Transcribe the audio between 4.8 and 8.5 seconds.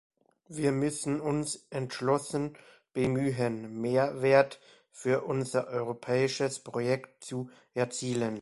für unser europäisches Projekt zu erzielen.